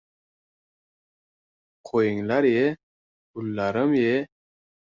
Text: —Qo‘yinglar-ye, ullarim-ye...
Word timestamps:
—Qo‘yinglar-ye, 1.91 2.65
ullarim-ye... 3.41 4.13